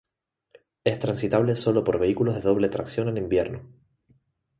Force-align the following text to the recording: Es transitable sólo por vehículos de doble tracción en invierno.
Es 0.83 0.97
transitable 0.97 1.55
sólo 1.55 1.83
por 1.83 1.99
vehículos 1.99 2.33
de 2.33 2.41
doble 2.41 2.69
tracción 2.69 3.07
en 3.07 3.17
invierno. 3.17 3.69